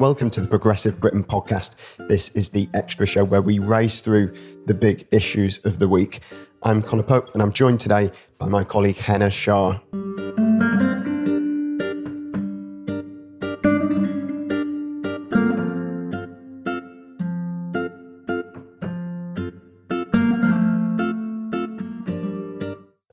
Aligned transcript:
Welcome 0.00 0.30
to 0.30 0.40
the 0.40 0.48
Progressive 0.48 0.98
Britain 0.98 1.22
podcast. 1.22 1.74
This 2.08 2.30
is 2.30 2.48
the 2.48 2.70
extra 2.72 3.04
show 3.04 3.22
where 3.22 3.42
we 3.42 3.58
race 3.58 4.00
through 4.00 4.32
the 4.64 4.72
big 4.72 5.06
issues 5.12 5.58
of 5.66 5.78
the 5.78 5.86
week. 5.86 6.20
I'm 6.62 6.80
Conor 6.80 7.02
Pope 7.02 7.34
and 7.34 7.42
I'm 7.42 7.52
joined 7.52 7.80
today 7.80 8.10
by 8.38 8.46
my 8.46 8.64
colleague 8.64 8.96
Henna 8.96 9.30
Shah. 9.30 9.78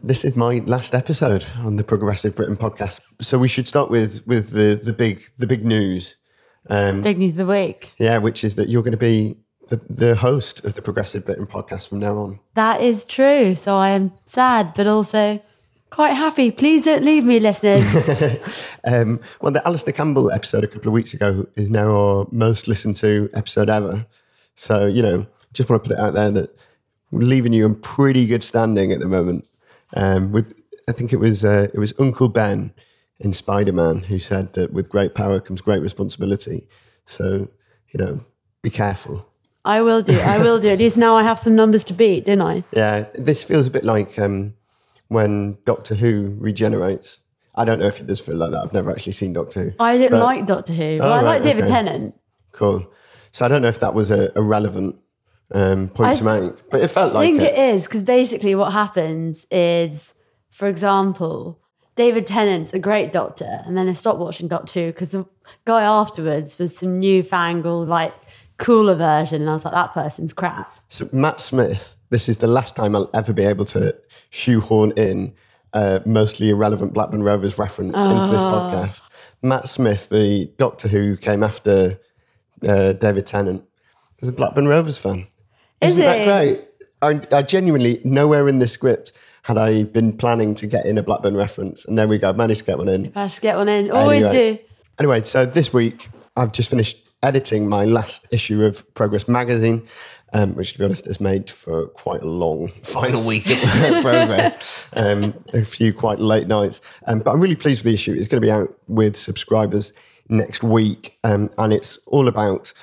This 0.01 0.23
is 0.23 0.37
my 0.37 0.59
last 0.67 0.95
episode 0.95 1.45
on 1.65 1.75
the 1.75 1.83
Progressive 1.85 2.33
Britain 2.33 2.55
podcast, 2.55 3.01
so 3.19 3.37
we 3.37 3.49
should 3.49 3.67
start 3.67 3.91
with 3.91 4.25
with 4.25 4.51
the 4.51 4.79
the 4.81 4.93
big 4.93 5.21
the 5.37 5.47
big 5.47 5.65
news. 5.65 6.15
Um, 6.69 7.01
Big 7.01 7.17
news 7.17 7.33
of 7.33 7.45
the 7.47 7.51
week. 7.51 7.93
yeah, 7.97 8.17
which 8.17 8.43
is 8.43 8.55
that 8.55 8.69
you're 8.69 8.83
going 8.83 8.91
to 8.91 8.97
be 8.97 9.37
the, 9.69 9.79
the 9.89 10.15
host 10.15 10.63
of 10.65 10.73
the 10.75 10.81
Progressive 10.81 11.25
Britain 11.25 11.45
podcast 11.47 11.89
from 11.89 11.99
now 11.99 12.17
on. 12.17 12.39
That 12.55 12.81
is 12.81 13.03
true. 13.05 13.55
So 13.55 13.75
I 13.75 13.89
am 13.89 14.13
sad, 14.25 14.73
but 14.75 14.87
also 14.87 15.41
quite 15.89 16.13
happy. 16.13 16.51
Please 16.51 16.83
don't 16.83 17.03
leave 17.03 17.23
me, 17.25 17.39
listeners. 17.39 17.83
Um, 18.83 19.19
well, 19.41 19.51
the 19.51 19.65
Alastair 19.67 19.93
Campbell 19.93 20.31
episode 20.31 20.63
a 20.63 20.67
couple 20.67 20.87
of 20.87 20.93
weeks 20.93 21.13
ago 21.13 21.45
is 21.57 21.69
now 21.69 21.89
our 21.93 22.27
most 22.31 22.69
listened 22.69 22.95
to 22.97 23.29
episode 23.33 23.69
ever. 23.69 24.05
So, 24.55 24.85
you 24.85 25.01
know, 25.01 25.25
just 25.51 25.69
want 25.69 25.83
to 25.83 25.89
put 25.89 25.97
it 25.97 26.01
out 26.01 26.13
there 26.13 26.31
that 26.31 26.57
we're 27.11 27.23
leaving 27.27 27.51
you 27.51 27.65
in 27.65 27.75
pretty 27.75 28.25
good 28.25 28.43
standing 28.43 28.93
at 28.93 28.99
the 28.99 29.05
moment. 29.07 29.45
Um, 29.93 30.31
with, 30.31 30.53
I 30.87 30.93
think 30.93 31.11
it 31.11 31.17
was 31.17 31.43
uh, 31.43 31.67
it 31.73 31.77
was 31.79 31.93
Uncle 31.99 32.29
Ben 32.29 32.71
in 33.19 33.33
Spider 33.33 33.73
Man 33.73 33.99
who 33.99 34.19
said 34.19 34.53
that 34.53 34.71
with 34.73 34.89
great 34.89 35.15
power 35.15 35.39
comes 35.39 35.61
great 35.61 35.81
responsibility. 35.81 36.67
So, 37.05 37.47
you 37.93 37.97
know, 38.05 38.19
be 38.61 38.69
careful. 38.69 39.27
I 39.65 39.81
will 39.81 40.01
do. 40.01 40.17
I 40.19 40.37
will 40.37 40.59
do. 40.59 40.69
At 40.69 40.79
least 40.79 40.97
now 40.97 41.15
I 41.15 41.23
have 41.23 41.39
some 41.39 41.55
numbers 41.55 41.83
to 41.85 41.93
beat, 41.93 42.25
didn't 42.25 42.41
I? 42.43 42.63
Yeah, 42.71 43.05
this 43.15 43.43
feels 43.43 43.67
a 43.67 43.71
bit 43.71 43.83
like 43.83 44.17
um, 44.19 44.53
when 45.09 45.57
Doctor 45.65 45.95
Who 45.95 46.35
regenerates. 46.39 47.19
I 47.55 47.65
don't 47.65 47.79
know 47.79 47.87
if 47.87 47.99
it 47.99 48.07
does 48.07 48.19
feel 48.19 48.35
like 48.35 48.51
that. 48.51 48.63
I've 48.63 48.73
never 48.73 48.91
actually 48.91 49.13
seen 49.13 49.33
Doctor 49.33 49.63
Who. 49.63 49.71
I 49.79 49.97
didn't 49.97 50.11
But- 50.19 50.23
like 50.23 50.45
Doctor 50.45 50.73
Who, 50.73 50.99
but 50.99 51.07
Oh, 51.07 51.11
I 51.11 51.15
right, 51.17 51.25
like 51.25 51.43
David 51.43 51.63
okay. 51.65 51.73
Tennant. 51.73 52.15
Cool. 52.51 52.89
So 53.31 53.45
I 53.45 53.47
don't 53.49 53.61
know 53.61 53.67
if 53.67 53.79
that 53.79 53.93
was 53.93 54.09
a, 54.11 54.31
a 54.35 54.41
relevant 54.41 54.95
um, 55.51 55.89
point 55.89 56.11
I- 56.11 56.15
to 56.15 56.23
make, 56.23 56.69
but 56.69 56.81
it 56.81 56.87
felt 56.89 57.13
like 57.13 57.23
I 57.23 57.25
think 57.27 57.41
it. 57.41 57.53
it 57.53 57.59
is 57.75 57.87
because 57.87 58.03
basically 58.03 58.53
what 58.55 58.71
happens 58.73 59.45
is, 59.51 60.13
for 60.51 60.67
example, 60.67 61.59
David 61.97 62.25
Tennant's 62.25 62.73
a 62.73 62.79
great 62.79 63.11
doctor, 63.11 63.61
and 63.65 63.77
then 63.77 63.89
I 63.89 63.93
stopped 63.93 64.19
watching 64.19 64.47
Doctor 64.47 64.79
Who 64.79 64.85
because 64.87 65.11
the 65.11 65.25
guy 65.65 65.83
afterwards 65.83 66.57
was 66.57 66.77
some 66.77 66.99
newfangled, 66.99 67.87
like 67.89 68.13
cooler 68.57 68.95
version, 68.95 69.41
and 69.41 69.49
I 69.49 69.53
was 69.53 69.65
like, 69.65 69.73
that 69.73 69.93
person's 69.93 70.31
crap. 70.31 70.71
So 70.89 71.09
Matt 71.11 71.39
Smith, 71.39 71.95
this 72.09 72.29
is 72.29 72.37
the 72.37 72.47
last 72.47 72.75
time 72.75 72.95
I'll 72.95 73.09
ever 73.13 73.33
be 73.33 73.43
able 73.43 73.65
to 73.65 73.95
shoehorn 74.29 74.91
in 74.91 75.33
a 75.73 76.01
mostly 76.05 76.49
irrelevant 76.49 76.93
Blackburn 76.93 77.23
Rovers 77.23 77.57
reference 77.57 77.95
into 77.97 78.27
this 78.31 78.41
Ah. 78.41 78.71
podcast. 78.71 79.01
Matt 79.41 79.67
Smith, 79.67 80.09
the 80.09 80.51
Doctor 80.57 80.87
Who 80.87 81.17
came 81.17 81.43
after 81.43 81.99
uh, 82.67 82.93
David 82.93 83.27
Tennant, 83.27 83.63
was 84.19 84.29
a 84.29 84.31
Blackburn 84.31 84.67
Rovers 84.67 84.97
fan. 84.97 85.27
Is 85.81 85.97
Isn't 85.97 86.03
that 86.03 86.25
great? 86.25 86.63
I, 87.01 87.21
I 87.35 87.41
genuinely, 87.43 88.01
nowhere 88.03 88.47
in 88.47 88.57
the 88.59 88.65
script 88.67 89.11
had 89.47 89.57
I 89.57 89.83
been 89.83 90.11
planning 90.11 90.53
to 90.55 90.67
get 90.67 90.85
in 90.85 90.97
a 90.97 91.03
Blackburn 91.03 91.37
reference. 91.37 91.85
And 91.85 91.97
there 91.97 92.05
we 92.05 92.17
go, 92.17 92.33
managed 92.33 92.59
to 92.59 92.65
get 92.65 92.77
one 92.77 92.89
in. 92.89 93.13
I 93.15 93.27
should 93.27 93.41
get 93.41 93.55
one 93.55 93.69
in, 93.69 93.89
always 93.89 94.25
Anyway. 94.25 94.55
do. 94.57 94.63
Anyway, 94.99 95.23
so 95.23 95.45
this 95.45 95.71
week 95.71 96.09
I've 96.35 96.51
just 96.51 96.69
finished 96.69 96.97
editing 97.23 97.65
my 97.65 97.85
last 97.85 98.27
issue 98.31 98.65
of 98.65 98.93
Progress 98.93 99.29
magazine, 99.29 99.87
um, 100.33 100.53
which 100.55 100.73
to 100.73 100.79
be 100.79 100.83
honest 100.83 101.05
has 101.05 101.21
made 101.21 101.49
for 101.49 101.87
quite 101.87 102.23
a 102.23 102.27
long 102.27 102.67
final 102.83 103.23
week 103.23 103.49
of 103.49 103.57
Progress, 104.01 104.89
um, 104.97 105.33
a 105.53 105.63
few 105.63 105.93
quite 105.93 106.19
late 106.19 106.47
nights. 106.47 106.81
Um, 107.05 107.19
but 107.19 107.31
I'm 107.31 107.39
really 107.39 107.55
pleased 107.55 107.85
with 107.85 107.91
the 107.91 107.93
issue. 107.93 108.15
It's 108.15 108.27
going 108.27 108.41
to 108.41 108.45
be 108.45 108.51
out 108.51 108.77
with 108.89 109.15
subscribers 109.15 109.93
next 110.27 110.61
week, 110.61 111.17
um, 111.23 111.49
and 111.57 111.71
it's 111.71 111.99
all 112.07 112.27
about 112.27 112.73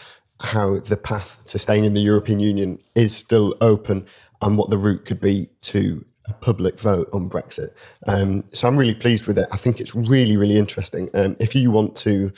how 0.40 0.78
the 0.78 0.96
path 0.96 1.46
to 1.48 1.58
staying 1.58 1.84
in 1.84 1.92
the 1.92 2.00
European 2.00 2.40
Union 2.40 2.78
is 2.94 3.14
still 3.14 3.54
open 3.60 4.06
and 4.40 4.56
what 4.56 4.70
the 4.70 4.78
route 4.78 5.04
could 5.04 5.20
be 5.20 5.50
to 5.60 6.02
a 6.26 6.32
public 6.32 6.80
vote 6.80 7.08
on 7.12 7.28
Brexit. 7.28 7.70
Um, 8.06 8.44
so 8.52 8.66
I'm 8.66 8.76
really 8.76 8.94
pleased 8.94 9.26
with 9.26 9.38
it. 9.38 9.46
I 9.52 9.56
think 9.56 9.80
it's 9.80 9.94
really, 9.94 10.36
really 10.36 10.56
interesting. 10.56 11.10
Um, 11.14 11.36
if 11.38 11.54
you 11.54 11.70
want 11.70 11.96
to 11.96 12.32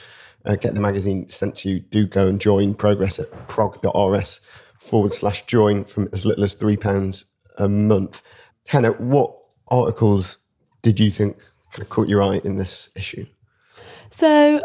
uh, 0.45 0.57
get 0.57 0.75
the 0.75 0.81
magazine 0.81 1.29
sent 1.29 1.55
to 1.57 1.71
you, 1.71 1.81
do 1.81 2.07
go 2.07 2.27
and 2.27 2.41
join 2.41 2.75
Progress 2.75 3.19
at 3.19 3.31
prog.rs 3.49 4.41
forward 4.79 5.13
slash 5.13 5.47
join 5.47 5.85
from 5.85 6.09
as 6.13 6.27
little 6.27 6.45
as 6.45 6.55
£3 6.55 7.25
a 7.59 7.69
month. 7.69 8.23
Henna, 8.67 8.93
what 8.93 9.37
articles 9.69 10.39
did 10.83 11.01
you 11.01 11.11
think 11.11 11.39
kind 11.73 11.83
of 11.83 11.89
caught 11.89 12.09
your 12.09 12.23
eye 12.23 12.41
in 12.45 12.57
this 12.57 12.91
issue? 12.95 13.27
So, 14.11 14.61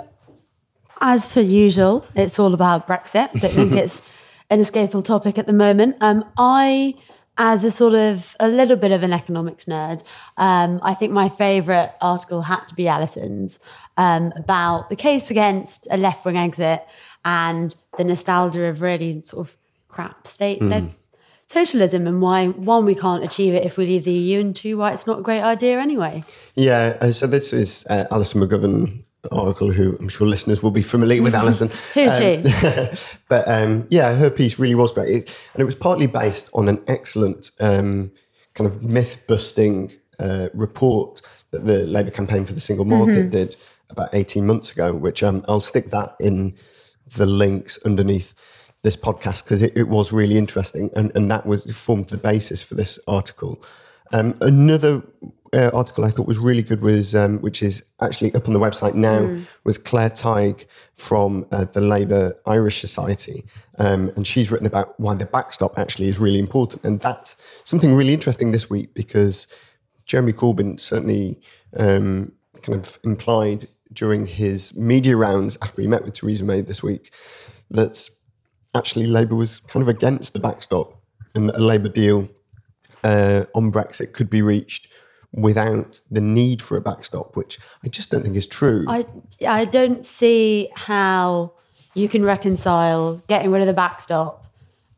as 1.02 1.26
per 1.26 1.42
usual, 1.42 2.06
it's 2.16 2.38
all 2.40 2.54
about 2.54 2.88
Brexit. 2.88 3.30
I 3.44 3.48
think 3.48 3.72
it's 3.84 4.02
an 4.50 4.60
escapable 4.60 5.04
topic 5.04 5.38
at 5.38 5.48
the 5.48 5.54
moment. 5.54 5.98
Um, 6.02 6.26
I, 6.38 6.96
as 7.44 7.64
a 7.64 7.72
sort 7.72 7.96
of 7.96 8.36
a 8.40 8.48
little 8.48 8.78
bit 8.78 8.92
of 8.92 9.02
an 9.02 9.12
economics 9.12 9.66
nerd, 9.66 10.04
um, 10.38 10.80
I 10.84 10.94
think 10.94 11.12
my 11.12 11.28
favourite 11.28 11.92
article 12.00 12.44
had 12.44 12.68
to 12.68 12.76
be 12.76 12.88
Alison's 12.88 13.60
um, 13.98 14.32
about 14.36 14.90
the 14.90 14.96
case 14.96 15.32
against 15.32 15.88
a 15.90 15.98
left 15.98 16.24
wing 16.24 16.38
exit 16.38 16.86
and 17.26 17.76
the 17.98 18.04
nostalgia 18.04 18.66
of 18.66 18.84
really 18.84 19.24
sort 19.26 19.48
of 19.48 19.58
crap 19.88 20.28
state 20.28 20.62
led 20.62 20.92
socialism 21.48 22.06
and 22.06 22.22
why, 22.22 22.48
one, 22.48 22.86
we 22.86 22.94
can't 22.94 23.24
achieve 23.24 23.56
it 23.56 23.66
if 23.66 23.76
we 23.76 23.88
leave 23.88 24.06
the 24.06 24.12
EU, 24.12 24.40
and 24.40 24.56
two, 24.56 24.78
why 24.78 24.94
it's 24.94 25.08
not 25.08 25.20
a 25.20 25.22
great 25.24 25.42
idea 25.42 25.80
anyway. 25.80 26.24
Yeah, 26.56 27.10
so 27.10 27.26
this 27.26 27.54
is 27.54 27.86
uh, 27.90 28.06
Alison 28.12 28.42
McGovern 28.42 29.04
article, 29.32 29.72
who 29.72 29.96
I'm 30.00 30.10
sure 30.10 30.28
listeners 30.28 30.64
will 30.64 30.72
be 30.72 30.82
familiar 30.82 31.22
with 31.22 31.36
Alison. 31.44 31.70
Who's 31.94 32.14
Um, 32.14 32.20
she? 32.20 33.18
but 33.30 33.48
um, 33.48 33.88
yeah, 33.90 34.16
her 34.16 34.30
piece 34.30 34.58
really 34.60 34.76
was 34.76 34.92
great. 34.92 35.10
It, 35.10 35.38
and 35.54 35.62
it 35.62 35.66
was 35.66 35.76
partly 35.76 36.08
based 36.08 36.50
on 36.54 36.68
an 36.68 36.82
excellent 36.88 37.52
um, 37.60 38.12
kind 38.56 38.68
of 38.68 38.84
myth 38.84 39.24
busting 39.28 39.92
uh, 40.20 40.50
report 40.54 41.22
that 41.52 41.66
the 41.66 41.86
Labour 41.86 42.12
campaign 42.12 42.46
for 42.46 42.54
the 42.54 42.62
single 42.62 42.86
market 42.86 43.30
did 43.30 43.56
about 43.90 44.10
18 44.14 44.46
months 44.46 44.72
ago, 44.72 44.94
which 44.94 45.22
um, 45.22 45.44
I'll 45.48 45.60
stick 45.60 45.90
that 45.90 46.16
in 46.20 46.56
the 47.16 47.26
links 47.26 47.78
underneath 47.86 48.34
this 48.84 48.96
podcast 48.96 49.44
because 49.44 49.62
it, 49.62 49.74
it 49.76 49.90
was 49.90 50.12
really 50.12 50.38
interesting. 50.38 50.90
And, 50.96 51.12
and 51.14 51.30
that 51.30 51.46
was 51.46 51.66
formed 51.76 52.08
the 52.08 52.18
basis 52.18 52.64
for 52.64 52.76
this 52.76 52.98
article. 53.08 53.62
Um, 54.14 54.36
another 54.42 55.02
uh, 55.54 55.70
article 55.74 56.06
I 56.06 56.10
thought 56.10 56.28
was 56.28 56.38
really 56.38 56.64
good 56.64 56.82
was, 56.82 57.14
um, 57.14 57.40
which 57.40 57.62
is 57.62 57.84
actually 58.02 58.34
up 58.36 58.48
on 58.48 58.54
the 58.54 58.60
website 58.60 58.94
now, 58.94 59.38
was 59.64 59.78
Claire 59.78 60.10
Tighe 60.10 60.66
from 60.96 61.46
uh, 61.52 61.66
the 61.66 61.82
Labour 61.82 62.36
Irish 62.46 62.80
Society. 62.80 63.46
Um, 63.78 64.12
and 64.16 64.26
she's 64.26 64.52
written 64.52 64.68
about 64.68 65.00
why 65.00 65.16
the 65.16 65.26
backstop 65.26 65.78
actually 65.78 66.08
is 66.08 66.20
really 66.20 66.40
important. 66.40 66.84
And 66.84 67.00
that's 67.00 67.38
something 67.66 67.94
really 67.94 68.14
interesting 68.14 68.52
this 68.52 68.70
week 68.70 68.94
because 68.94 69.48
Jeremy 70.06 70.34
Corbyn 70.34 70.80
certainly 70.80 71.40
um, 71.78 72.32
kind 72.62 72.78
of 72.78 73.00
implied 73.04 73.68
during 73.94 74.26
his 74.26 74.76
media 74.76 75.18
rounds 75.18 75.58
after 75.62 75.82
he 75.82 75.88
met 75.88 76.04
with 76.04 76.14
Theresa 76.14 76.46
May 76.46 76.62
this 76.62 76.82
week 76.82 77.14
that 77.72 78.10
actually 78.74 79.08
Labour 79.08 79.36
was 79.36 79.60
kind 79.60 79.82
of 79.82 79.90
against 79.90 80.34
the 80.34 80.40
backstop 80.40 81.02
and 81.36 81.50
that 81.50 81.56
a 81.56 81.64
Labour 81.64 81.90
deal 81.90 82.30
uh, 83.04 83.46
on 83.56 83.72
Brexit 83.72 84.14
could 84.14 84.30
be 84.30 84.42
reached 84.42 84.88
without 85.34 86.02
the 86.12 86.22
need 86.22 86.62
for 86.62 86.76
a 86.78 86.82
backstop, 86.82 87.36
which 87.36 87.58
I 87.84 87.88
just 87.88 88.12
don't 88.12 88.24
think 88.24 88.36
is 88.36 88.48
true. 88.48 88.86
I 88.88 89.06
I 89.48 89.66
don't 89.66 90.06
see 90.06 90.70
how 90.76 91.54
you 91.94 92.10
can 92.10 92.24
reconcile 92.24 93.22
getting 93.28 93.52
rid 93.52 93.62
of 93.62 93.68
the 93.68 93.74
backstop 93.74 94.46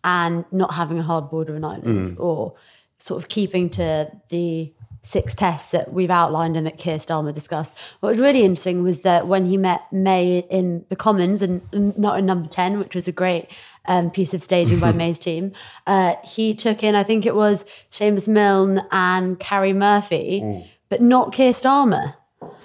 and 0.04 0.44
not 0.52 0.74
having 0.74 1.00
a 1.00 1.04
hard 1.04 1.30
border 1.30 1.56
in 1.56 1.64
Ireland, 1.64 2.18
or 2.20 2.54
sort 3.00 3.22
of 3.22 3.30
keeping 3.30 3.70
to 3.72 4.12
the 4.30 4.74
six 5.04 5.36
tests 5.36 5.72
that 5.72 5.94
we've 5.94 6.10
outlined 6.10 6.58
and 6.58 6.66
that 6.66 6.78
Keir 6.78 6.98
Starmer 6.98 7.34
discussed. 7.34 7.72
What 8.00 8.10
was 8.10 8.20
really 8.20 8.44
interesting 8.44 8.84
was 8.84 9.02
that 9.02 9.28
when 9.28 9.46
he 9.46 9.58
met 9.58 9.82
May 9.92 10.40
in 10.50 10.86
the 10.90 10.96
Commons 10.96 11.42
and 11.42 11.62
not 11.98 12.18
in 12.18 12.26
Number 12.26 12.48
Ten, 12.48 12.80
which 12.80 12.96
was 12.96 13.08
a 13.08 13.12
great 13.12 13.50
um, 13.86 14.10
piece 14.10 14.34
of 14.34 14.42
staging 14.42 14.80
by 14.80 14.92
May's 14.94 15.20
team, 15.20 15.52
uh, 15.86 16.16
he 16.24 16.56
took 16.56 16.84
in 16.84 16.96
I 16.96 17.04
think 17.04 17.26
it 17.26 17.36
was 17.36 17.66
Seumas 17.92 18.28
Milne 18.28 18.82
and 18.92 19.40
Karie 19.40 19.74
Murphy, 19.74 20.66
but 20.90 21.02
not 21.02 21.34
Keir 21.34 21.52
Starmer 21.52 22.16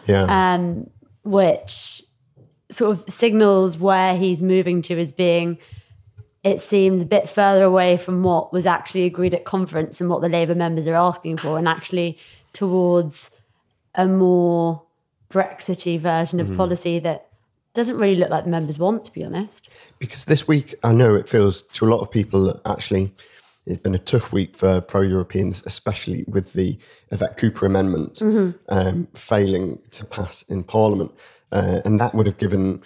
yeah. 0.07 0.55
um, 0.55 0.89
which 1.25 2.03
sort 2.71 2.99
of 2.99 3.09
signals 3.09 3.79
where 3.79 4.17
he's 4.17 4.43
moving 4.43 4.83
to 4.83 5.01
as 5.01 5.13
being, 5.13 5.59
it 6.45 6.61
seems, 6.61 7.03
a 7.03 7.07
bit 7.07 7.29
further 7.29 7.65
away 7.65 7.97
from 7.97 8.23
what 8.23 8.53
was 8.53 8.67
actually 8.67 9.05
agreed 9.05 9.35
at 9.35 9.45
conference 9.45 10.01
and 10.01 10.09
what 10.09 10.23
the 10.23 10.29
Labour 10.29 10.55
members 10.55 10.87
are 10.87 10.95
asking 10.95 11.39
for, 11.39 11.59
and 11.59 11.69
actually 11.69 12.19
towards 12.53 13.31
a 13.95 14.07
more 14.07 14.83
Brexity 15.29 15.99
version 15.99 16.41
of 16.41 16.57
policy 16.57 16.99
that 17.01 17.27
doesn't 17.75 17.99
really 17.99 18.15
look 18.15 18.31
like 18.31 18.45
the 18.45 18.51
members 18.51 18.79
want, 18.79 19.05
to 19.05 19.13
be 19.13 19.25
honest. 19.25 19.69
because 19.99 20.25
this 20.25 20.49
week, 20.49 20.75
I 20.83 20.93
know 20.93 21.15
it 21.15 21.29
feels 21.29 21.63
to 21.63 21.87
a 21.87 21.91
lot 21.91 22.01
of 22.01 22.11
people 22.11 22.45
that 22.45 22.61
actually 22.65 23.13
it's 23.67 23.79
been 23.79 23.95
a 23.95 23.99
tough 23.99 24.33
week 24.33 24.57
for 24.57 24.81
pro 24.81 25.03
Europeans, 25.03 25.63
especially 25.67 26.25
with 26.27 26.55
the 26.55 26.79
Yvette 27.11 27.37
Cooper 27.37 27.67
amendment 27.67 28.23
um, 28.71 29.07
failing 29.15 29.79
to 29.91 30.07
pass 30.07 30.43
in 30.49 30.65
Parliament. 30.65 31.13
Uh, 31.53 31.81
and 31.85 32.01
that 32.01 32.15
would 32.15 32.27
have 32.27 32.39
given 32.39 32.81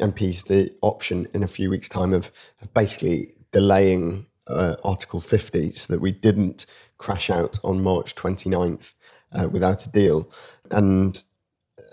MPs 0.00 0.46
the 0.46 0.72
option 0.80 1.26
in 1.34 1.42
a 1.42 1.48
few 1.48 1.70
weeks' 1.70 1.88
time 1.88 2.12
of, 2.12 2.32
of 2.60 2.72
basically 2.74 3.34
delaying 3.52 4.26
uh, 4.46 4.76
Article 4.84 5.20
50 5.20 5.74
so 5.74 5.92
that 5.92 6.00
we 6.00 6.12
didn't 6.12 6.66
crash 6.98 7.30
out 7.30 7.58
on 7.62 7.82
March 7.82 8.14
29th 8.14 8.94
uh, 9.32 9.48
without 9.48 9.84
a 9.86 9.90
deal. 9.90 10.30
And 10.70 11.22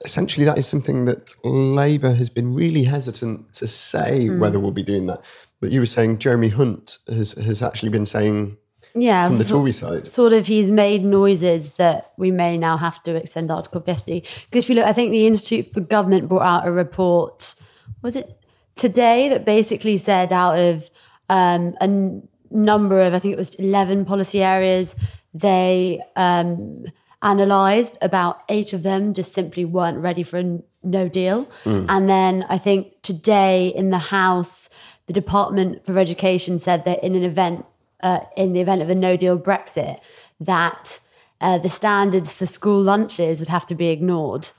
essentially 0.05 0.45
that 0.45 0.57
is 0.57 0.67
something 0.67 1.05
that 1.05 1.33
Labour 1.43 2.13
has 2.13 2.29
been 2.29 2.53
really 2.53 2.83
hesitant 2.83 3.53
to 3.55 3.67
say 3.67 4.29
whether 4.29 4.59
we'll 4.59 4.71
be 4.71 4.83
doing 4.83 5.07
that. 5.07 5.21
But 5.61 5.71
you 5.71 5.81
were 5.81 5.85
saying 5.85 6.19
Jeremy 6.19 6.49
Hunt 6.49 6.99
has, 7.07 7.33
has 7.33 7.61
actually 7.61 7.89
been 7.89 8.05
saying 8.05 8.57
Yeah, 8.93 9.27
from 9.27 9.37
the 9.37 9.43
Tory 9.43 9.73
side. 9.73 10.07
sort 10.07 10.31
of 10.31 10.45
he's 10.47 10.71
made 10.71 11.03
noises 11.03 11.73
that 11.73 12.11
we 12.17 12.31
may 12.31 12.57
now 12.57 12.77
have 12.77 13.03
to 13.03 13.15
extend 13.15 13.51
Article 13.51 13.81
50. 13.81 14.21
Because 14.21 14.65
if 14.65 14.69
you 14.69 14.75
look, 14.75 14.85
I 14.85 14.93
think 14.93 15.11
the 15.11 15.27
Institute 15.27 15.73
for 15.73 15.81
Government 15.81 16.29
brought 16.29 16.43
out 16.43 16.67
a 16.67 16.71
report, 16.71 17.55
was 18.01 18.15
it 18.15 18.39
today, 18.75 19.30
that 19.30 19.45
basically 19.45 19.97
said 19.97 20.31
out 20.31 20.57
of 20.57 20.89
um, 21.30 21.75
a 21.80 21.83
n- 21.83 22.27
number 22.50 23.01
of, 23.01 23.13
I 23.13 23.19
think 23.19 23.33
it 23.33 23.38
was 23.38 23.56
11 23.56 24.06
policy 24.06 24.41
areas, 24.44 24.95
they 25.33 26.01
um, 26.15 26.86
analysed 27.21 27.97
about 28.01 28.41
eight 28.50 28.74
of 28.74 28.83
them 28.83 29.13
just 29.13 29.33
simply 29.33 29.65
weren't 29.65 29.97
ready 29.97 30.24
for 30.24 30.38
a 30.38 30.41
n- 30.41 30.63
no 30.81 31.09
deal. 31.09 31.47
And 31.65 32.09
then 32.09 32.45
I 32.50 32.57
think 32.57 33.01
today 33.01 33.68
in 33.75 33.89
the 33.89 33.97
House, 34.00 34.69
the 35.07 35.13
Department 35.13 35.85
for 35.85 36.00
Education 36.00 36.57
said 36.59 36.85
that 36.85 37.03
in 37.03 37.15
an 37.15 37.24
event 37.24 37.65
uh, 38.01 38.21
in 38.38 38.53
the 38.53 38.62
event 38.62 38.81
of 38.81 38.89
a 38.89 38.95
no 38.95 39.18
deal 39.18 39.38
Brexit, 39.38 40.00
that 40.39 41.01
uh, 41.42 41.57
the 41.57 41.69
standards 41.69 42.31
for 42.31 42.45
school 42.45 42.81
lunches 42.81 43.42
would 43.42 43.50
have 43.50 43.68
to 43.68 43.75
be 43.75 43.89
ignored. 43.89 44.50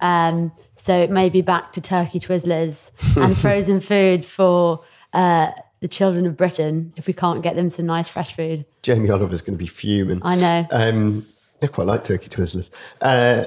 Um, 0.00 0.52
so 0.76 0.98
it 1.00 1.10
may 1.10 1.28
be 1.28 1.40
back 1.40 1.72
to 1.72 1.80
turkey 1.80 2.20
Twizzlers 2.20 2.90
and 3.16 3.36
frozen 3.44 3.80
food 3.80 4.24
for 4.24 4.82
uh, 5.12 5.52
the 5.80 5.88
children 5.88 6.26
of 6.26 6.36
Britain 6.36 6.92
if 6.96 7.06
we 7.06 7.12
can't 7.12 7.42
get 7.42 7.56
them 7.56 7.70
some 7.70 7.86
nice 7.86 8.08
fresh 8.08 8.34
food. 8.34 8.64
Jamie 8.82 9.10
Oliver's 9.10 9.40
going 9.40 9.54
to 9.54 9.62
be 9.62 9.66
fuming. 9.66 10.20
I 10.22 10.36
know. 10.36 10.66
Um, 10.70 11.26
I 11.62 11.66
quite 11.66 11.86
like 11.86 12.04
turkey 12.04 12.28
twizzlers. 12.28 12.70
Uh, 13.00 13.46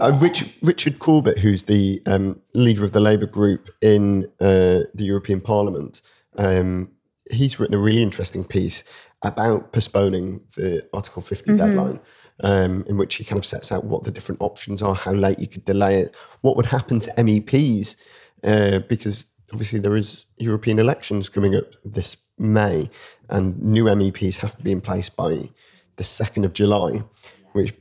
uh, 0.00 0.18
Richard, 0.20 0.50
Richard 0.62 0.98
Corbett, 0.98 1.38
who's 1.38 1.64
the 1.64 2.02
um, 2.06 2.40
leader 2.54 2.84
of 2.84 2.92
the 2.92 3.00
Labour 3.00 3.26
group 3.26 3.70
in 3.82 4.24
uh, 4.40 4.88
the 4.94 5.04
European 5.04 5.40
Parliament, 5.40 6.02
um, 6.36 6.90
he's 7.30 7.58
written 7.58 7.74
a 7.74 7.78
really 7.78 8.02
interesting 8.02 8.44
piece 8.44 8.84
about 9.22 9.72
postponing 9.72 10.40
the 10.56 10.86
Article 10.92 11.22
50 11.22 11.56
deadline, 11.56 12.00
um, 12.40 12.84
in 12.88 12.96
which 12.96 13.14
he 13.16 13.24
kind 13.24 13.38
of 13.38 13.46
sets 13.46 13.72
out 13.72 13.84
what 13.84 14.04
the 14.04 14.10
different 14.10 14.42
options 14.42 14.82
are, 14.82 14.94
how 14.94 15.12
late 15.12 15.38
you 15.38 15.46
could 15.46 15.64
delay 15.64 16.00
it, 16.00 16.14
what 16.42 16.56
would 16.56 16.66
happen 16.66 17.00
to 17.00 17.12
MEPs, 17.12 17.96
uh, 18.42 18.80
because 18.88 19.26
obviously 19.52 19.78
there 19.78 19.96
is 19.96 20.26
European 20.36 20.78
elections 20.78 21.28
coming 21.28 21.54
up 21.54 21.74
this 21.84 22.16
May, 22.38 22.90
and 23.30 23.60
new 23.62 23.84
MEPs 23.84 24.36
have 24.38 24.56
to 24.56 24.64
be 24.64 24.72
in 24.72 24.80
place 24.80 25.08
by 25.08 25.48
the 25.96 26.02
2nd 26.02 26.44
of 26.44 26.52
July, 26.52 27.02
which 27.52 27.72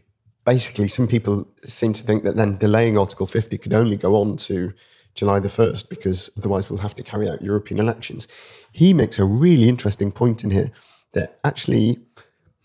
basically 0.45 0.87
some 0.87 1.07
people 1.07 1.47
seem 1.65 1.93
to 1.93 2.03
think 2.03 2.23
that 2.23 2.35
then 2.35 2.57
delaying 2.57 2.97
Article 2.97 3.25
50 3.25 3.57
could 3.57 3.73
only 3.73 3.97
go 3.97 4.15
on 4.15 4.37
to 4.37 4.73
July 5.15 5.39
the 5.39 5.47
1st 5.47 5.89
because 5.89 6.29
otherwise 6.37 6.69
we'll 6.69 6.79
have 6.79 6.95
to 6.95 7.03
carry 7.03 7.29
out 7.29 7.41
European 7.41 7.79
elections. 7.79 8.27
He 8.71 8.93
makes 8.93 9.19
a 9.19 9.25
really 9.25 9.69
interesting 9.69 10.11
point 10.11 10.43
in 10.43 10.51
here 10.51 10.71
that 11.13 11.39
actually 11.43 11.99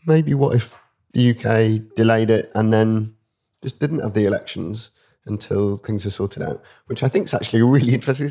maybe 0.07 0.35
what 0.35 0.57
if 0.57 0.77
the 1.13 1.31
UK 1.31 1.95
delayed 1.97 2.31
it 2.31 2.51
and 2.55 2.73
then 2.73 3.15
just 3.63 3.81
didn't 3.81 4.01
have 4.01 4.15
the 4.15 4.25
elections 4.25 4.91
until 5.27 5.77
things 5.79 6.07
are 6.07 6.11
sorted 6.11 6.43
out, 6.43 6.63
which 6.87 7.03
I 7.03 7.09
think 7.09 7.27
is 7.27 7.35
actually 7.35 7.63
really 7.75 7.95
interesting. 7.95 8.31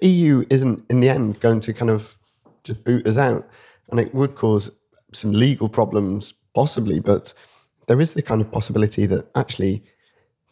The 0.00 0.08
EU 0.08 0.44
isn't 0.50 0.84
in 0.90 1.00
the 1.00 1.08
end 1.08 1.40
going 1.40 1.60
to 1.60 1.72
kind 1.72 1.90
of 1.90 2.16
just 2.64 2.84
boot 2.84 3.06
us 3.06 3.16
out, 3.16 3.48
and 3.90 4.00
it 4.00 4.14
would 4.14 4.34
cause 4.34 4.70
some 5.12 5.32
legal 5.32 5.68
problems 5.68 6.34
possibly, 6.54 7.00
but 7.00 7.32
there 7.86 8.00
is 8.00 8.14
the 8.14 8.22
kind 8.22 8.40
of 8.40 8.50
possibility 8.52 9.06
that 9.06 9.26
actually 9.34 9.82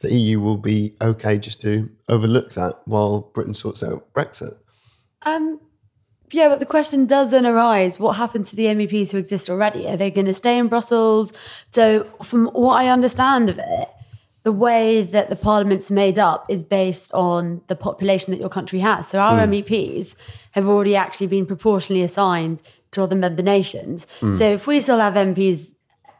the 0.01 0.15
EU 0.15 0.41
will 0.41 0.57
be 0.57 0.95
okay 1.01 1.39
just 1.39 1.61
to 1.63 1.91
overlook 2.09 2.53
that 2.55 2.81
while 2.85 3.21
Britain 3.35 3.55
sorts 3.55 3.83
out 3.83 4.13
Brexit. 4.13 4.57
Um, 5.23 5.61
yeah, 6.31 6.49
but 6.49 6.61
the 6.61 6.67
question 6.67 7.07
does 7.07 7.31
then 7.31 7.47
arise 7.47 7.99
what 7.99 8.13
happened 8.17 8.47
to 8.47 8.57
the 8.57 8.67
MEPs 8.67 9.13
who 9.13 9.19
exist 9.19 9.49
already? 9.49 9.89
Are 9.89 9.97
they 9.97 10.11
going 10.11 10.27
to 10.27 10.35
stay 10.35 10.59
in 10.59 10.69
Brussels? 10.69 11.33
So, 11.71 12.05
from 12.23 12.47
what 12.49 12.75
I 12.75 12.89
understand 12.89 13.49
of 13.49 13.59
it, 13.59 13.89
the 14.43 14.53
way 14.53 15.03
that 15.03 15.31
the 15.31 15.37
parliament's 15.37 15.91
made 15.91 16.19
up 16.19 16.47
is 16.49 16.63
based 16.63 17.13
on 17.13 17.63
the 17.67 17.77
population 17.77 18.31
that 18.33 18.41
your 18.41 18.49
country 18.49 18.79
has. 18.81 19.09
So, 19.09 19.19
our 19.19 19.47
MEPs 19.47 20.17
have 20.53 20.69
already 20.69 20.95
actually 20.97 21.29
been 21.29 21.47
proportionally 21.47 22.03
assigned 22.03 22.63
to 22.93 23.03
other 23.03 23.17
member 23.17 23.43
nations. 23.43 24.07
So, 24.33 24.45
if 24.51 24.67
we 24.67 24.81
still 24.81 25.01
have 25.01 25.15
MPs, 25.15 25.73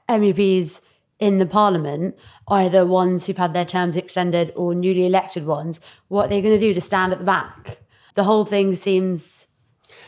MEPs 0.09 0.81
in 1.19 1.39
the 1.39 1.47
parliament, 1.47 2.17
either 2.49 2.87
ones 2.87 3.27
who've 3.27 3.37
had 3.37 3.53
their 3.53 3.65
terms 3.65 3.97
extended 3.97 4.53
or 4.55 4.75
newly 4.75 5.05
elected 5.07 5.47
ones, 5.47 5.81
what 6.09 6.27
are 6.27 6.29
they 6.29 6.41
going 6.41 6.55
to 6.55 6.61
do 6.61 6.73
to 6.75 6.81
stand 6.81 7.13
at 7.13 7.19
the 7.19 7.25
back? 7.25 7.79
The 8.15 8.25
whole 8.25 8.45
thing 8.45 8.75
seems 8.75 9.47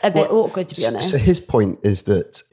a 0.03 0.11
bit 0.11 0.31
awkward, 0.31 0.69
to 0.69 0.75
be 0.75 0.85
honest. 0.87 1.11
So 1.11 1.17
his 1.17 1.39
point 1.39 1.79
is 1.83 2.03
that 2.03 2.43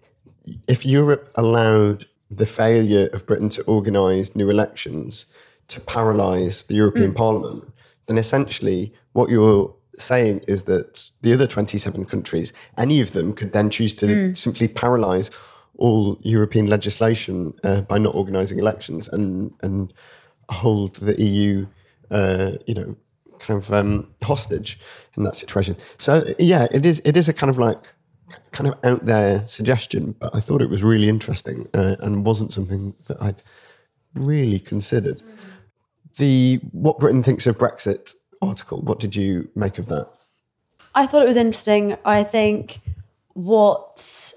if 0.66 0.84
Europe 0.84 1.30
allowed 1.34 2.04
the 2.30 2.46
failure 2.46 3.08
of 3.12 3.26
Britain 3.26 3.48
to 3.50 3.62
organise 3.62 4.34
new 4.34 4.50
elections 4.50 5.26
to 5.68 5.80
paralyse 5.80 6.64
the 6.64 6.74
Mm. 6.74 6.78
European 6.78 7.14
Parliament, 7.14 7.64
then 8.06 8.18
essentially 8.18 8.92
what 9.12 9.30
you're 9.30 9.74
saying 9.98 10.40
is 10.46 10.64
that 10.64 11.10
the 11.22 11.32
other 11.32 11.46
27 11.46 12.04
countries, 12.04 12.52
any 12.76 13.00
of 13.00 13.12
them 13.12 13.32
could 13.32 13.52
then 13.52 13.68
choose 13.70 13.94
to 13.96 14.06
Mm. 14.06 14.36
simply 14.36 14.68
paralyse 14.68 15.30
all 15.78 16.18
European 16.22 16.66
legislation 16.66 17.54
uh, 17.64 17.80
by 17.82 17.98
not 17.98 18.14
organising 18.14 18.58
elections 18.58 19.08
and 19.08 19.52
and 19.62 19.92
hold 20.50 20.96
the 20.96 21.20
EU, 21.20 21.66
uh, 22.10 22.52
you 22.66 22.74
know, 22.74 22.96
kind 23.38 23.62
of 23.62 23.72
um, 23.72 24.08
hostage 24.22 24.78
in 25.16 25.22
that 25.24 25.36
situation. 25.36 25.76
So 25.98 26.24
yeah, 26.38 26.66
it 26.70 26.84
is 26.84 27.00
it 27.04 27.16
is 27.16 27.28
a 27.28 27.32
kind 27.32 27.50
of 27.50 27.58
like 27.58 27.78
kind 28.52 28.68
of 28.68 28.78
out 28.84 29.06
there 29.06 29.46
suggestion, 29.46 30.14
but 30.18 30.34
I 30.34 30.40
thought 30.40 30.60
it 30.60 30.70
was 30.70 30.82
really 30.82 31.08
interesting 31.08 31.66
uh, 31.74 31.96
and 32.00 32.26
wasn't 32.26 32.52
something 32.52 32.94
that 33.06 33.20
I'd 33.22 33.42
really 34.14 34.58
considered. 34.58 35.22
The 36.16 36.60
What 36.72 36.98
Britain 36.98 37.22
Thinks 37.22 37.46
of 37.46 37.56
Brexit 37.56 38.14
article, 38.42 38.82
what 38.82 38.98
did 38.98 39.14
you 39.14 39.48
make 39.54 39.78
of 39.78 39.86
that? 39.88 40.10
I 40.94 41.06
thought 41.06 41.22
it 41.22 41.28
was 41.28 41.36
interesting. 41.36 41.96
I 42.04 42.24
think 42.24 42.80
what 43.34 44.34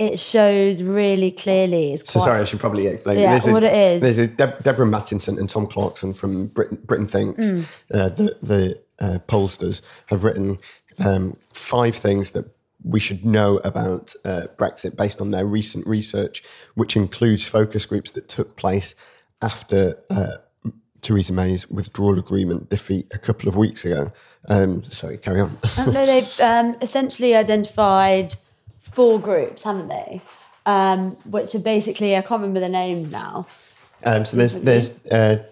it 0.00 0.18
shows 0.18 0.82
really 0.82 1.30
clearly 1.30 1.92
is 1.92 2.00
So 2.06 2.18
quite, 2.18 2.24
sorry, 2.24 2.40
I 2.40 2.44
should 2.44 2.58
probably 2.60 2.86
explain. 2.86 3.18
Yeah, 3.18 3.30
There's 3.32 3.46
a- 3.46 3.52
what 3.52 3.64
it 3.64 3.72
is. 3.72 4.00
There's 4.02 4.18
a 4.18 4.26
Deb- 4.26 4.62
Deborah 4.64 4.86
Mattinson 4.86 5.38
and 5.38 5.48
Tom 5.48 5.66
Clarkson 5.66 6.14
from 6.14 6.46
Britain, 6.48 6.78
Britain 6.84 7.06
Thinks, 7.06 7.50
Hmm. 7.50 7.60
uh, 7.92 8.08
the, 8.08 8.36
the 8.42 8.80
uh, 8.98 9.18
pollsters, 9.28 9.82
have 10.06 10.24
written 10.24 10.58
um, 11.04 11.36
five 11.52 11.94
things 11.94 12.30
that 12.32 12.46
we 12.82 12.98
should 12.98 13.24
know 13.26 13.58
about 13.58 14.14
uh, 14.24 14.46
Brexit 14.58 14.96
based 14.96 15.20
on 15.20 15.30
their 15.32 15.44
recent 15.44 15.86
research, 15.86 16.42
which 16.74 16.96
includes 16.96 17.44
focus 17.44 17.84
groups 17.86 18.10
that 18.12 18.26
took 18.28 18.56
place 18.56 18.94
after 19.42 19.96
uh, 20.08 20.36
Theresa 21.02 21.32
May's 21.32 21.68
withdrawal 21.70 22.18
agreement 22.18 22.68
defeat 22.70 23.06
a 23.12 23.18
couple 23.18 23.48
of 23.48 23.56
weeks 23.56 23.84
ago. 23.84 24.12
Um, 24.48 24.82
sorry, 24.84 25.18
carry 25.18 25.40
on. 25.40 25.58
no, 25.78 26.06
they've 26.06 26.40
um, 26.40 26.76
essentially 26.80 27.34
identified 27.34 28.34
four 28.92 29.20
groups, 29.20 29.62
haven't 29.62 29.88
they? 29.88 30.22
Um, 30.66 31.12
which 31.24 31.54
are 31.54 31.60
basically, 31.60 32.16
I 32.16 32.22
can't 32.22 32.40
remember 32.40 32.60
the 32.60 32.68
names 32.68 33.10
now. 33.10 33.46
Um, 34.04 34.24
so 34.24 34.36
there's 34.36 34.54
there's 34.54 34.90
uh, 35.06 35.44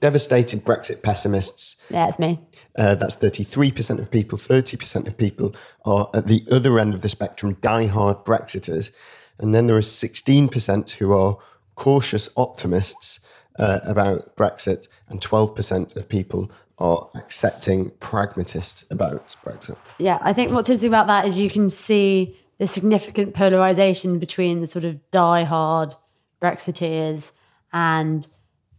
devastated 0.00 0.64
Brexit 0.64 1.02
pessimists. 1.02 1.76
Yeah, 1.90 2.08
it's 2.08 2.18
me. 2.18 2.40
Uh, 2.76 2.94
that's 2.94 3.16
33% 3.16 3.98
of 3.98 4.10
people. 4.10 4.38
30% 4.38 5.06
of 5.06 5.16
people 5.16 5.54
are 5.84 6.08
at 6.14 6.26
the 6.26 6.44
other 6.50 6.78
end 6.78 6.94
of 6.94 7.00
the 7.00 7.08
spectrum, 7.08 7.56
die-hard 7.60 8.24
Brexiters. 8.24 8.92
And 9.38 9.54
then 9.54 9.66
there 9.66 9.76
are 9.76 9.80
16% 9.80 10.90
who 10.92 11.12
are 11.12 11.38
cautious 11.74 12.28
optimists 12.36 13.20
uh, 13.58 13.80
about 13.82 14.36
Brexit, 14.36 14.88
and 15.08 15.20
12% 15.20 15.96
of 15.96 16.08
people 16.08 16.50
are 16.78 17.08
accepting 17.14 17.90
pragmatists 18.00 18.86
about 18.90 19.36
Brexit. 19.44 19.76
Yeah, 19.98 20.18
I 20.22 20.32
think 20.32 20.52
what's 20.52 20.70
interesting 20.70 20.88
about 20.88 21.08
that 21.08 21.26
is 21.26 21.36
you 21.36 21.50
can 21.50 21.68
see 21.68 22.38
the 22.60 22.66
significant 22.66 23.32
polarization 23.32 24.18
between 24.18 24.60
the 24.60 24.66
sort 24.66 24.84
of 24.84 24.98
die-hard 25.12 25.94
Brexiteers 26.42 27.32
and 27.72 28.26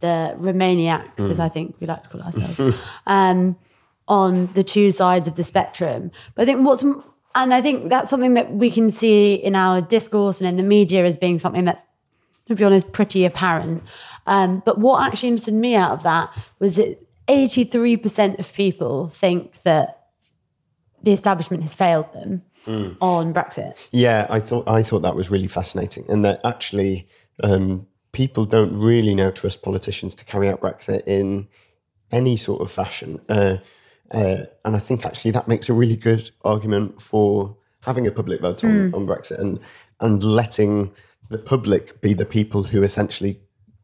the 0.01 0.35
Remainiacs, 0.39 1.27
as 1.27 1.39
I 1.39 1.49
think 1.49 1.75
we 1.79 1.87
like 1.87 2.03
to 2.03 2.09
call 2.09 2.21
ourselves, 2.21 2.77
um, 3.07 3.57
on 4.07 4.53
the 4.53 4.63
two 4.63 4.91
sides 4.91 5.27
of 5.27 5.35
the 5.35 5.43
spectrum. 5.43 6.11
But 6.35 6.43
I 6.43 6.45
think 6.45 6.65
what's 6.65 6.83
and 7.33 7.53
I 7.53 7.61
think 7.61 7.89
that's 7.89 8.09
something 8.09 8.35
that 8.35 8.53
we 8.53 8.69
can 8.69 8.91
see 8.91 9.33
in 9.33 9.55
our 9.55 9.81
discourse 9.81 10.39
and 10.41 10.47
in 10.47 10.57
the 10.57 10.63
media 10.63 11.03
as 11.03 11.17
being 11.17 11.39
something 11.39 11.65
that's, 11.65 11.87
to 12.47 12.55
be 12.55 12.63
honest, 12.63 12.91
pretty 12.91 13.25
apparent. 13.25 13.81
Um, 14.27 14.61
but 14.63 14.77
what 14.77 15.01
actually 15.07 15.29
interested 15.29 15.55
me 15.55 15.75
out 15.75 15.93
of 15.93 16.03
that 16.03 16.29
was 16.59 16.75
that 16.75 17.03
83% 17.27 18.37
of 18.37 18.53
people 18.53 19.07
think 19.07 19.63
that 19.63 20.03
the 21.01 21.13
establishment 21.13 21.63
has 21.63 21.73
failed 21.73 22.13
them 22.13 22.43
on 22.67 23.33
Brexit. 23.33 23.75
Yeah, 23.91 24.27
I 24.29 24.39
thought 24.39 24.67
I 24.67 24.81
thought 24.83 25.01
that 25.01 25.15
was 25.15 25.29
really 25.29 25.47
fascinating, 25.47 26.05
and 26.09 26.23
that 26.25 26.41
actually 26.43 27.07
um, 27.43 27.87
people 28.11 28.45
don't 28.45 28.77
really 28.77 29.15
now 29.15 29.31
trust 29.31 29.61
politicians 29.61 30.15
to 30.15 30.25
carry 30.25 30.49
out 30.49 30.61
Brexit 30.61 31.03
in 31.07 31.47
any 32.11 32.35
sort 32.35 32.61
of 32.61 32.71
fashion. 32.71 33.19
Uh, 33.29 33.57
uh, 34.11 34.43
and 34.65 34.75
I 34.75 34.79
think 34.79 35.05
actually 35.05 35.31
that 35.31 35.47
makes 35.47 35.69
a 35.69 35.73
really 35.73 35.95
good 35.95 36.31
argument 36.43 37.01
for 37.01 37.55
having 37.81 38.05
a 38.05 38.11
public 38.11 38.41
vote 38.41 38.63
on, 38.63 38.93
on 38.93 39.07
Brexit 39.07 39.39
and 39.39 39.59
and 39.99 40.23
letting 40.23 40.91
the 41.29 41.37
public 41.37 42.01
be 42.01 42.13
the 42.13 42.25
people 42.25 42.63
who 42.63 42.83
essentially 42.83 43.39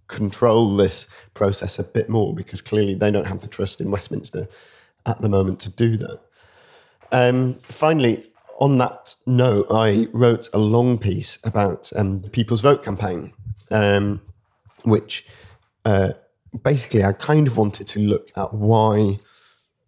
control 0.07 0.75
this 0.75 1.07
process 1.33 1.79
a 1.79 1.83
bit 1.83 2.09
more 2.09 2.33
because 2.33 2.61
clearly 2.61 2.93
they 2.95 3.11
don't 3.11 3.25
have 3.25 3.41
the 3.41 3.47
trust 3.47 3.81
in 3.81 3.91
Westminster 3.91 4.47
at 5.05 5.21
the 5.21 5.29
moment 5.29 5.59
to 5.61 5.69
do 5.69 5.97
that. 5.97 6.19
Um, 7.11 7.55
finally, 7.55 8.25
on 8.59 8.77
that 8.79 9.15
note, 9.25 9.67
I 9.69 10.07
wrote 10.13 10.49
a 10.53 10.57
long 10.57 10.97
piece 10.97 11.37
about 11.43 11.91
um, 11.95 12.21
the 12.21 12.29
People's 12.29 12.61
Vote 12.61 12.83
campaign, 12.83 13.33
um, 13.71 14.21
which 14.83 15.25
uh, 15.85 16.13
basically 16.63 17.03
I 17.03 17.13
kind 17.13 17.47
of 17.47 17.57
wanted 17.57 17.87
to 17.87 17.99
look 17.99 18.31
at 18.35 18.53
why 18.53 19.19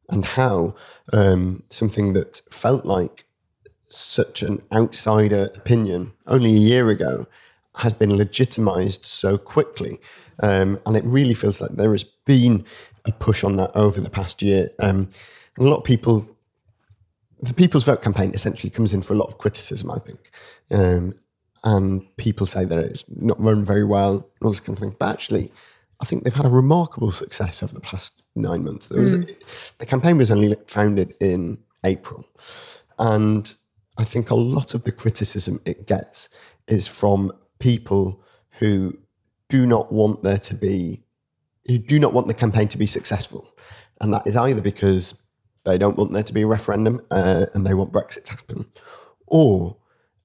and 0.09 0.25
how 0.25 0.75
um, 1.13 1.63
something 1.69 2.13
that 2.13 2.41
felt 2.51 2.85
like 2.85 3.25
such 3.87 4.43
an 4.43 4.61
outsider 4.71 5.49
opinion 5.55 6.11
only 6.27 6.55
a 6.55 6.59
year 6.59 6.89
ago 6.89 7.27
has 7.75 7.93
been 7.93 8.15
legitimized 8.15 9.05
so 9.05 9.37
quickly. 9.37 9.99
Um, 10.41 10.79
and 10.85 10.95
it 10.95 11.03
really 11.05 11.33
feels 11.33 11.59
like 11.59 11.71
there 11.71 11.91
has 11.91 12.03
been 12.03 12.65
a 13.05 13.11
push 13.11 13.43
on 13.43 13.55
that 13.57 13.71
over 13.75 13.99
the 13.99 14.09
past 14.09 14.41
year. 14.41 14.69
Um, 14.79 15.09
a 15.57 15.63
lot 15.63 15.77
of 15.77 15.83
people, 15.83 16.27
the 17.41 17.53
People's 17.53 17.85
Vote 17.85 18.01
campaign 18.01 18.31
essentially 18.33 18.69
comes 18.69 18.93
in 18.93 19.01
for 19.01 19.13
a 19.13 19.17
lot 19.17 19.27
of 19.27 19.37
criticism, 19.37 19.91
I 19.91 19.99
think. 19.99 20.31
Um, 20.71 21.13
and 21.63 22.05
people 22.17 22.45
say 22.45 22.65
that 22.65 22.77
it's 22.77 23.05
not 23.09 23.41
run 23.41 23.63
very 23.63 23.83
well, 23.83 24.13
and 24.13 24.43
all 24.43 24.51
this 24.51 24.59
kind 24.59 24.77
of 24.77 24.81
thing. 24.81 24.95
But 24.97 25.09
actually, 25.09 25.51
I 26.01 26.05
think 26.05 26.23
they've 26.23 26.33
had 26.33 26.45
a 26.45 26.49
remarkable 26.49 27.11
success 27.11 27.61
over 27.61 27.73
the 27.73 27.81
past 27.81 28.23
nine 28.35 28.63
months. 28.63 28.87
There 28.87 29.01
was 29.01 29.13
the 29.13 29.85
campaign 29.85 30.17
was 30.17 30.31
only 30.31 30.55
founded 30.67 31.15
in 31.19 31.57
April, 31.83 32.25
and 32.97 33.53
I 33.97 34.05
think 34.05 34.29
a 34.29 34.35
lot 34.35 34.73
of 34.73 34.83
the 34.83 34.91
criticism 34.91 35.59
it 35.65 35.85
gets 35.87 36.29
is 36.67 36.87
from 36.87 37.31
people 37.59 38.23
who 38.51 38.97
do 39.49 39.65
not 39.65 39.91
want 39.91 40.23
there 40.23 40.37
to 40.37 40.53
be, 40.53 41.03
who 41.67 41.77
do 41.77 41.99
not 41.99 42.13
want 42.13 42.27
the 42.27 42.33
campaign 42.33 42.69
to 42.69 42.77
be 42.77 42.85
successful, 42.85 43.53
and 43.99 44.13
that 44.13 44.25
is 44.25 44.37
either 44.37 44.61
because 44.61 45.15
they 45.63 45.77
don't 45.77 45.97
want 45.97 46.13
there 46.13 46.23
to 46.23 46.33
be 46.33 46.43
a 46.43 46.47
referendum 46.47 47.01
uh, 47.11 47.47
and 47.53 47.65
they 47.65 47.73
want 47.73 47.91
Brexit 47.91 48.25
to 48.25 48.31
happen, 48.33 48.65
or, 49.27 49.77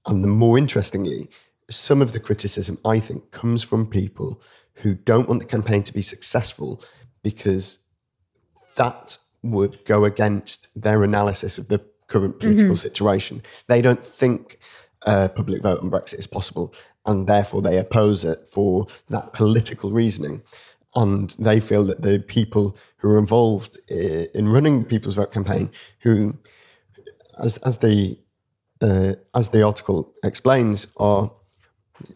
and 0.06 0.22
the 0.22 0.28
more 0.28 0.58
interestingly, 0.58 1.28
some 1.70 2.02
of 2.02 2.12
the 2.12 2.20
criticism 2.20 2.78
I 2.84 3.00
think 3.00 3.30
comes 3.30 3.62
from 3.62 3.86
people 3.86 4.40
who 4.74 4.94
don't 4.94 5.28
want 5.28 5.40
the 5.40 5.46
campaign 5.46 5.82
to 5.84 5.92
be 5.92 6.02
successful 6.02 6.82
because 7.22 7.78
that 8.76 9.18
would 9.42 9.84
go 9.84 10.04
against 10.04 10.68
their 10.74 11.04
analysis 11.04 11.58
of 11.58 11.68
the 11.68 11.84
current 12.06 12.38
political 12.38 12.76
situation. 12.76 13.42
They 13.66 13.82
don't 13.82 14.04
think 14.04 14.58
a 15.02 15.28
public 15.28 15.62
vote 15.62 15.80
on 15.80 15.90
Brexit 15.90 16.18
is 16.18 16.26
possible, 16.26 16.74
and 17.06 17.26
therefore 17.26 17.62
they 17.62 17.78
oppose 17.78 18.24
it 18.24 18.48
for 18.48 18.86
that 19.10 19.32
political 19.32 19.90
reasoning. 19.90 20.42
And 20.96 21.30
they 21.38 21.60
feel 21.60 21.84
that 21.86 22.02
the 22.02 22.20
people 22.20 22.76
who 22.98 23.10
are 23.10 23.18
involved 23.18 23.78
in 23.88 24.48
running 24.48 24.80
the 24.80 24.86
People's 24.86 25.16
Vote 25.16 25.32
campaign, 25.32 25.70
who, 26.00 26.34
as 27.42 27.56
as 27.58 27.78
the 27.78 28.18
uh, 28.80 29.14
as 29.34 29.48
the 29.48 29.62
article 29.62 30.12
explains, 30.22 30.86
are 30.96 31.30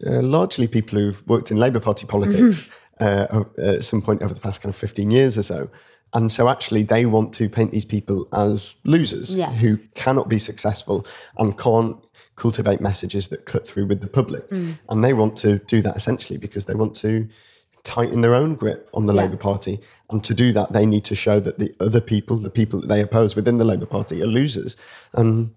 uh, 0.06 0.22
largely 0.22 0.68
people 0.68 0.98
who've 0.98 1.26
worked 1.26 1.50
in 1.50 1.56
Labour 1.56 1.80
Party 1.80 2.06
politics 2.06 2.68
uh, 3.00 3.44
at 3.58 3.84
some 3.84 4.02
point 4.02 4.22
over 4.22 4.34
the 4.34 4.40
past 4.40 4.60
kind 4.60 4.70
of 4.72 4.76
15 4.76 5.10
years 5.10 5.38
or 5.38 5.42
so. 5.42 5.70
And 6.14 6.32
so 6.32 6.48
actually 6.48 6.84
they 6.84 7.04
want 7.06 7.34
to 7.34 7.48
paint 7.50 7.70
these 7.70 7.84
people 7.84 8.28
as 8.32 8.76
losers 8.84 9.34
Yeah. 9.34 9.52
who 9.52 9.76
cannot 9.94 10.28
be 10.28 10.38
successful 10.38 11.06
and 11.36 11.56
can't 11.58 11.96
cultivate 12.36 12.80
messages 12.80 13.28
that 13.28 13.44
cut 13.44 13.66
through 13.68 13.86
with 13.86 14.00
the 14.00 14.06
public. 14.08 14.44
And 14.50 15.04
they 15.04 15.12
want 15.12 15.36
to 15.38 15.58
do 15.58 15.82
that 15.82 15.96
essentially 15.96 16.38
because 16.38 16.64
they 16.64 16.74
want 16.74 16.94
to 16.96 17.28
tighten 17.88 18.20
their 18.20 18.34
own 18.34 18.54
grip 18.54 18.88
on 18.92 19.06
the 19.06 19.14
Yeah. 19.14 19.22
Labour 19.22 19.38
Party. 19.38 19.80
And 20.10 20.22
to 20.22 20.34
do 20.34 20.52
that, 20.52 20.72
they 20.74 20.84
need 20.84 21.04
to 21.06 21.14
show 21.14 21.40
that 21.40 21.58
the 21.58 21.74
other 21.80 22.02
people, 22.02 22.36
the 22.36 22.50
people 22.50 22.80
that 22.80 22.88
they 22.88 23.00
oppose 23.00 23.34
within 23.34 23.56
the 23.56 23.64
Labour 23.64 23.86
Party, 23.86 24.22
are 24.22 24.26
losers. 24.26 24.76
And 25.14 25.54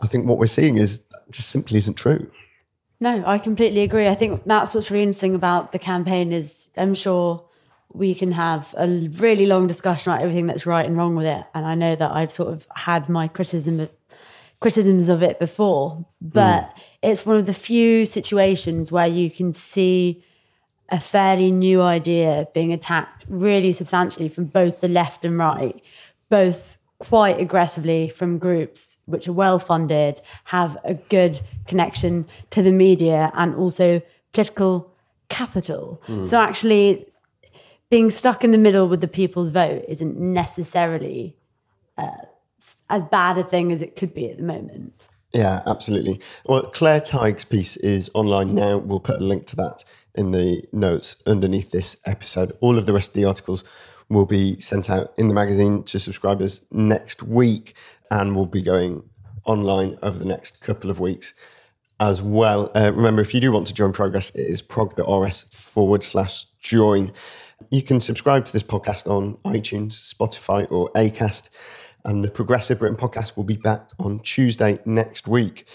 I 0.00 0.06
think 0.06 0.26
what 0.26 0.38
we're 0.38 0.46
seeing 0.46 0.78
is 0.78 0.98
that 1.10 1.30
just 1.30 1.50
simply 1.50 1.76
isn't 1.76 1.94
true. 1.94 2.30
No, 3.00 3.22
I 3.26 3.38
completely 3.38 3.82
agree. 3.82 4.08
I 4.08 4.14
think 4.14 4.42
that's 4.46 4.74
what's 4.74 4.90
really 4.90 5.04
interesting 5.04 5.34
about 5.34 5.72
the 5.72 5.78
campaign 5.78 6.32
is 6.32 6.70
I'm 6.76 6.94
sure 6.94 7.44
we 7.92 8.14
can 8.14 8.32
have 8.32 8.74
a 8.78 8.88
really 9.18 9.46
long 9.46 9.66
discussion 9.66 10.10
about 10.10 10.22
everything 10.22 10.46
that's 10.46 10.64
right 10.64 10.86
and 10.86 10.96
wrong 10.96 11.14
with 11.16 11.26
it. 11.26 11.44
And 11.54 11.66
I 11.66 11.74
know 11.74 11.94
that 11.94 12.10
I've 12.12 12.32
sort 12.32 12.50
of 12.52 12.66
had 12.74 13.10
my 13.10 13.28
criticism 13.28 13.80
of, 13.80 13.90
criticisms 14.60 15.10
of 15.10 15.22
it 15.22 15.38
before, 15.38 16.06
but 16.22 16.62
mm. 16.62 16.82
it's 17.02 17.26
one 17.26 17.36
of 17.36 17.44
the 17.44 17.52
few 17.52 18.06
situations 18.06 18.90
where 18.90 19.06
you 19.06 19.30
can 19.30 19.52
see 19.52 20.24
a 20.90 21.00
fairly 21.00 21.50
new 21.50 21.80
idea 21.82 22.48
being 22.54 22.72
attacked 22.72 23.24
really 23.28 23.72
substantially 23.72 24.28
from 24.28 24.44
both 24.44 24.80
the 24.80 24.88
left 24.88 25.24
and 25.24 25.38
right, 25.38 25.82
both 26.28 26.76
quite 26.98 27.40
aggressively 27.40 28.08
from 28.08 28.38
groups 28.38 28.98
which 29.06 29.26
are 29.28 29.32
well 29.32 29.58
funded, 29.58 30.20
have 30.44 30.76
a 30.84 30.94
good 30.94 31.40
connection 31.66 32.26
to 32.50 32.62
the 32.62 32.72
media 32.72 33.32
and 33.34 33.54
also 33.54 34.00
political 34.32 34.90
capital. 35.28 36.00
So 36.26 36.38
actually 36.38 37.06
being 37.90 38.10
stuck 38.10 38.44
in 38.44 38.50
the 38.50 38.58
middle 38.58 38.88
with 38.88 39.00
the 39.00 39.08
people's 39.08 39.48
vote 39.50 39.84
isn't 39.88 40.18
necessarily 40.18 41.36
uh, 41.96 42.10
as 42.90 43.04
bad 43.04 43.38
a 43.38 43.42
thing 43.42 43.72
as 43.72 43.82
it 43.82 43.96
could 43.96 44.14
be 44.14 44.30
at 44.30 44.36
the 44.36 44.42
moment. 44.42 44.92
Yeah, 45.32 45.62
absolutely. 45.66 46.20
Well, 46.46 46.70
Claire 46.70 47.00
Tighe's 47.00 47.44
piece 47.44 47.76
is 47.78 48.10
online 48.14 48.54
now. 48.54 48.78
We'll 48.78 49.00
put 49.00 49.20
a 49.20 49.24
link 49.24 49.46
to 49.46 49.56
that 49.56 49.84
in 50.14 50.32
the 50.32 50.64
notes 50.72 51.16
underneath 51.26 51.70
this 51.70 51.96
episode. 52.04 52.52
All 52.60 52.78
of 52.78 52.86
the 52.86 52.92
rest 52.92 53.08
of 53.08 53.14
the 53.14 53.24
articles 53.24 53.64
will 54.08 54.26
be 54.26 54.58
sent 54.60 54.90
out 54.90 55.12
in 55.16 55.28
the 55.28 55.34
magazine 55.34 55.82
to 55.84 55.98
subscribers 55.98 56.60
next 56.70 57.22
week 57.22 57.74
and 58.10 58.36
will 58.36 58.46
be 58.46 58.62
going 58.62 59.02
online 59.44 59.98
over 60.02 60.18
the 60.18 60.24
next 60.24 60.60
couple 60.60 60.90
of 60.90 61.00
weeks 61.00 61.34
as 62.00 62.20
well. 62.20 62.70
Uh, 62.74 62.92
remember, 62.94 63.22
if 63.22 63.34
you 63.34 63.40
do 63.40 63.52
want 63.52 63.66
to 63.66 63.74
join 63.74 63.92
Progress, 63.92 64.30
it 64.30 64.40
is 64.40 64.62
prog.rs 64.62 65.46
forward 65.50 66.02
slash 66.02 66.46
join. 66.60 67.12
You 67.70 67.82
can 67.82 68.00
subscribe 68.00 68.44
to 68.44 68.52
this 68.52 68.62
podcast 68.62 69.06
on 69.08 69.34
iTunes, 69.44 70.14
Spotify, 70.14 70.70
or 70.70 70.90
Acast. 70.92 71.50
And 72.04 72.22
the 72.22 72.30
Progressive 72.30 72.80
Britain 72.80 72.98
podcast 72.98 73.36
will 73.36 73.44
be 73.44 73.56
back 73.56 73.88
on 73.98 74.20
Tuesday 74.20 74.78
next 74.84 75.26
week 75.26 75.66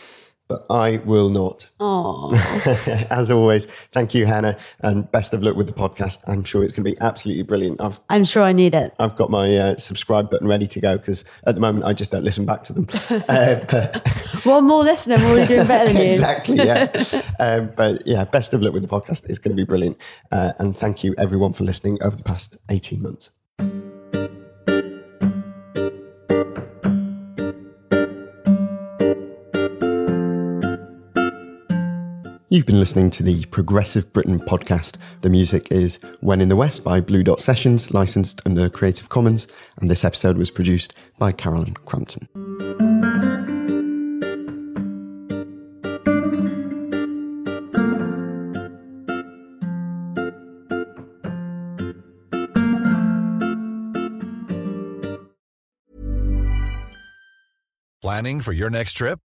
but 0.50 0.66
I 0.70 0.98
will 1.06 1.30
not. 1.30 1.70
As 3.12 3.30
always, 3.30 3.66
thank 3.94 4.16
you, 4.16 4.26
Henna, 4.26 4.58
and 4.80 5.10
best 5.12 5.34
of 5.36 5.44
luck 5.44 5.56
with 5.56 5.68
the 5.68 5.74
podcast. 5.74 6.20
I'm 6.28 6.44
sure 6.44 6.64
it's 6.64 6.74
going 6.74 6.84
to 6.84 6.92
be 6.92 7.00
absolutely 7.00 7.44
brilliant. 7.44 7.80
I've, 7.80 8.00
I'm 8.10 8.24
sure 8.24 8.42
I 8.42 8.52
need 8.52 8.74
it. 8.74 8.94
I've 8.98 9.16
got 9.16 9.30
my 9.30 9.56
uh, 9.56 9.78
subscribe 9.78 10.32
button 10.32 10.48
ready 10.48 10.68
to 10.68 10.82
go 10.82 10.98
because 10.98 11.24
at 11.46 11.54
the 11.54 11.62
moment 11.62 11.86
I 11.86 11.94
just 11.94 12.10
don't 12.10 12.24
listen 12.24 12.46
back 12.46 12.64
to 12.66 12.74
them. 12.74 12.88
Uh, 13.30 13.64
but 13.70 14.08
One 14.44 14.66
more 14.66 14.84
listener, 14.84 15.18
we're 15.18 15.32
already 15.32 15.48
doing 15.48 15.68
better 15.68 15.94
than 15.94 16.02
you. 16.02 16.10
exactly, 16.10 16.58
yeah. 16.58 16.90
um, 17.40 17.72
but 17.76 18.06
yeah, 18.08 18.24
best 18.24 18.54
of 18.54 18.62
luck 18.62 18.74
with 18.74 18.82
the 18.82 18.88
podcast. 18.88 19.30
It's 19.30 19.38
going 19.38 19.56
to 19.56 19.62
be 19.62 19.66
brilliant. 19.66 19.98
Uh, 20.32 20.54
and 20.58 20.76
thank 20.76 21.04
you, 21.04 21.14
everyone, 21.18 21.54
for 21.54 21.64
listening 21.64 22.02
over 22.02 22.16
the 22.16 22.24
past 22.24 22.58
18 22.70 23.02
months. 23.04 23.32
You've 32.52 32.66
been 32.66 32.80
listening 32.80 33.12
to 33.12 33.22
the 33.22 33.46
Progressive 33.46 34.12
Britain 34.12 34.40
podcast. 34.40 34.96
The 35.22 35.30
music 35.30 35.72
is 35.72 36.00
When 36.22 36.42
in 36.42 36.50
the 36.50 36.56
West 36.56 36.84
by 36.84 37.00
Blue 37.00 37.22
Dot 37.22 37.40
Sessions, 37.40 37.94
licensed 37.94 38.42
under 38.44 38.72
Creative 38.72 39.08
Commons, 39.08 39.46
and 39.80 39.88
this 39.88 40.04
episode 40.04 40.36
was 40.36 40.50
produced 40.50 40.96
by 41.20 41.32
Carolyn 41.32 41.76
Crampton. 41.76 42.28
Planning 58.02 58.42
for 58.42 58.54
your 58.54 58.72
next 58.72 58.94
trip? 58.94 59.20